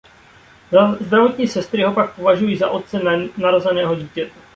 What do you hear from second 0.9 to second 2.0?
Zdravotní sestry ho